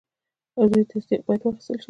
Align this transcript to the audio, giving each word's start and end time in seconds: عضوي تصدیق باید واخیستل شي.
عضوي 0.57 0.83
تصدیق 0.91 1.21
باید 1.27 1.41
واخیستل 1.45 1.75
شي. 1.77 1.79